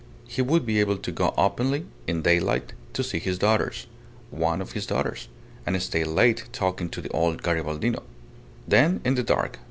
He 0.27 0.41
would 0.41 0.65
be 0.65 0.79
able 0.79 0.97
to 0.97 1.11
go 1.11 1.31
openly, 1.37 1.85
in 2.07 2.23
daylight, 2.23 2.73
to 2.93 3.03
see 3.03 3.19
his 3.19 3.37
daughters 3.37 3.85
one 4.31 4.59
of 4.59 4.71
his 4.71 4.87
daughters 4.87 5.27
and 5.63 5.79
stay 5.79 6.03
late 6.03 6.45
talking 6.51 6.89
to 6.89 7.01
the 7.01 7.09
old 7.09 7.43
Garibaldino. 7.43 8.01
Then 8.67 9.01
in 9.05 9.13
the 9.13 9.21
dark 9.21 9.59